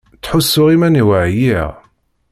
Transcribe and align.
Ttḥussuɣ 0.17 0.67
iman-iw 0.75 1.09
ɛyiɣ. 1.23 1.69